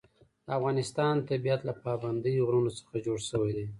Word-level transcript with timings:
د 0.45 0.47
افغانستان 0.57 1.15
طبیعت 1.29 1.61
له 1.65 1.73
پابندی 1.83 2.45
غرونه 2.47 2.69
څخه 2.79 2.95
جوړ 3.05 3.17
شوی 3.29 3.51
دی. 3.57 3.65